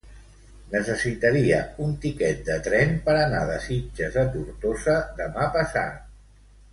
Necessitaria 0.75 1.59
un 1.87 1.91
tiquet 2.05 2.41
de 2.49 2.55
tren 2.69 2.95
per 3.09 3.15
anar 3.25 3.41
de 3.49 3.59
Sitges 3.67 4.17
a 4.23 4.27
Tortosa 4.37 4.97
demà 5.21 5.47
passat. 5.59 6.01